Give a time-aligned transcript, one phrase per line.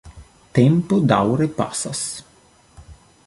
[0.59, 2.03] Tempo daŭre pasas.